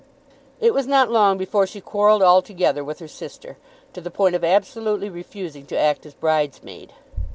[0.59, 3.59] It was not long before she quarrelled altogether with her sister,
[3.93, 6.91] to the point of absolutely refusing to act as bridesmaid.